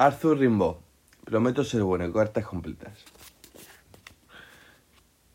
Arthur 0.00 0.38
Rimbaud. 0.38 0.76
Prometo 1.24 1.64
ser 1.64 1.82
bueno. 1.82 2.12
Cartas 2.12 2.46
completas. 2.46 3.04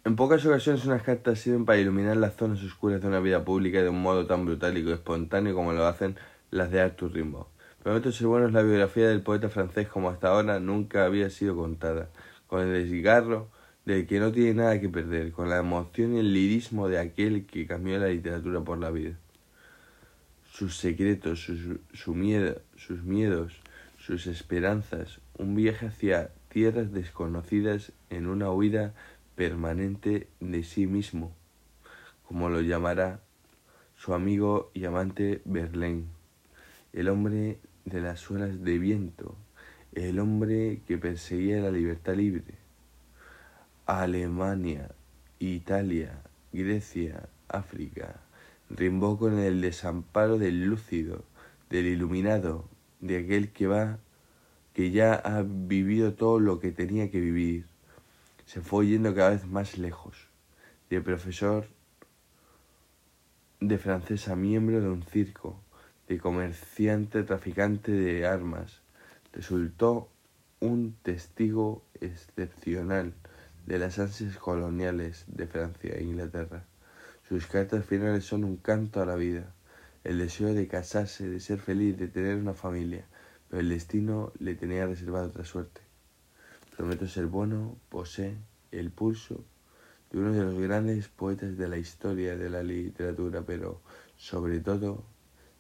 En 0.06 0.16
pocas 0.16 0.46
ocasiones 0.46 0.86
unas 0.86 1.04
cartas 1.04 1.40
sirven 1.40 1.66
para 1.66 1.80
iluminar 1.80 2.16
las 2.16 2.38
zonas 2.38 2.64
oscuras 2.64 3.02
de 3.02 3.10
una 3.10 3.20
vida 3.20 3.44
pública 3.44 3.82
de 3.82 3.90
un 3.90 4.02
modo 4.02 4.26
tan 4.26 4.46
brutal 4.46 4.78
y 4.78 4.90
espontáneo 4.90 5.54
como 5.54 5.74
lo 5.74 5.86
hacen 5.86 6.16
las 6.50 6.72
de 6.72 6.80
Arthur 6.80 7.12
Rimbaud. 7.12 7.48
Prometo 7.84 8.14
ser 8.14 8.28
bueno 8.28 8.48
es 8.48 8.54
la 8.54 8.62
biografía 8.62 9.10
del 9.10 9.22
poeta 9.22 9.50
francés 9.50 9.90
como 9.90 10.10
hasta 10.10 10.30
ahora 10.30 10.62
nunca 10.62 11.04
había 11.04 11.30
sido 11.30 11.58
contada, 11.58 12.08
con 12.48 12.62
el 12.62 12.90
desgarro 12.90 13.50
del 13.84 14.08
que 14.08 14.22
no 14.22 14.32
tiene 14.32 14.54
nada 14.54 14.80
que 14.80 14.88
perder, 14.88 15.34
con 15.34 15.50
la 15.50 15.58
emoción 15.58 16.16
y 16.16 16.20
el 16.20 16.32
lirismo 16.32 16.88
de 16.88 17.00
aquel 17.00 17.46
que 17.46 17.68
cambió 17.68 18.00
la 18.00 18.08
literatura 18.08 18.62
por 18.62 18.78
la 18.78 18.92
vida. 18.92 19.18
Sus 20.54 20.78
secretos, 20.78 21.42
sus, 21.42 21.60
su 21.92 22.14
sus 22.78 23.04
miedos, 23.04 23.60
sus 24.06 24.28
esperanzas, 24.28 25.22
un 25.38 25.56
viaje 25.56 25.86
hacia 25.86 26.32
tierras 26.50 26.92
desconocidas 26.92 27.94
en 28.10 28.28
una 28.28 28.52
huida 28.52 28.94
permanente 29.36 30.28
de 30.42 30.64
sí 30.64 30.88
mismo, 30.88 31.34
como 32.28 32.50
lo 32.50 32.60
llamará 32.60 33.22
su 33.96 34.14
amigo 34.14 34.72
y 34.74 34.84
amante 34.84 35.42
Verlaine, 35.46 36.08
el 36.92 37.08
hombre 37.08 37.60
de 37.86 38.02
las 38.02 38.20
suelas 38.20 38.62
de 38.62 38.78
viento, 38.78 39.38
el 39.94 40.20
hombre 40.20 40.82
que 40.86 40.98
perseguía 40.98 41.62
la 41.62 41.72
libertad 41.72 42.16
libre. 42.16 42.56
Alemania, 43.86 44.92
Italia, 45.40 46.22
Grecia, 46.52 47.30
África, 47.48 48.20
rimbó 48.70 49.18
con 49.18 49.40
el 49.40 49.62
desamparo 49.62 50.38
del 50.38 50.66
lúcido, 50.66 51.24
del 51.70 51.86
iluminado, 51.86 52.68
de 53.04 53.18
aquel 53.18 53.52
que 53.52 53.68
va, 53.68 54.00
que 54.74 54.92
ya 54.92 55.14
ha 55.14 55.44
vivido 55.44 56.14
todo 56.14 56.40
lo 56.40 56.60
que 56.60 56.72
tenía 56.72 57.12
que 57.12 57.20
vivir. 57.20 57.66
Se 58.46 58.62
fue 58.62 58.88
yendo 58.88 59.14
cada 59.14 59.32
vez 59.32 59.46
más 59.46 59.78
lejos, 59.78 60.30
de 60.90 61.02
profesor 61.02 61.68
de 63.60 63.78
francesa 63.78 64.36
miembro 64.36 64.82
de 64.82 64.90
un 64.90 65.04
circo, 65.04 65.60
de 66.08 66.18
comerciante 66.18 67.24
traficante 67.24 67.92
de 67.92 68.26
armas, 68.26 68.82
resultó 69.32 70.10
un 70.60 70.96
testigo 71.02 71.84
excepcional 72.00 73.14
de 73.66 73.80
las 73.80 74.00
ansias 74.00 74.38
coloniales 74.38 75.26
de 75.28 75.48
Francia 75.48 75.94
e 75.96 76.04
Inglaterra. 76.04 76.66
Sus 77.28 77.48
cartas 77.48 77.86
finales 77.86 78.26
son 78.26 78.44
un 78.44 78.58
canto 78.58 79.02
a 79.02 79.06
la 79.06 79.16
vida, 79.16 79.54
el 80.04 80.20
deseo 80.20 80.54
de 80.54 80.68
casarse, 80.68 81.30
de 81.30 81.40
ser 81.40 81.60
feliz, 81.60 81.98
de 81.98 82.08
tener 82.08 82.36
una 82.36 82.54
familia, 82.54 83.06
pero 83.50 83.62
el 83.62 83.70
destino 83.70 84.34
le 84.40 84.56
tenía 84.56 84.86
reservada 84.86 85.28
otra 85.28 85.46
suerte. 85.46 85.82
Prometo 86.76 87.08
ser 87.08 87.28
bueno, 87.28 87.78
posee 87.90 88.36
el 88.72 88.92
pulso 88.92 89.44
de 90.12 90.20
uno 90.20 90.32
de 90.32 90.44
los 90.44 90.60
grandes 90.60 91.08
poetas 91.08 91.58
de 91.58 91.68
la 91.68 91.78
historia 91.78 92.36
de 92.36 92.50
la 92.50 92.64
literatura, 92.64 93.44
pero 93.46 93.82
sobre 94.18 94.60
todo 94.60 95.04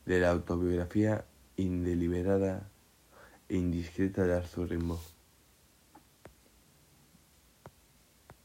de 0.06 0.20
la 0.20 0.32
autobiografía 0.32 1.26
indeliberada 1.56 2.70
e 3.48 3.58
indiscreta 3.58 4.26
de 4.26 4.36
Arthur 4.36 4.70
Rimbaud. 4.70 5.23